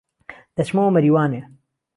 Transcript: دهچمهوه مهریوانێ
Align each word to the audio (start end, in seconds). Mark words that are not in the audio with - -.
دهچمهوه 0.57 0.93
مهریوانێ 0.95 1.41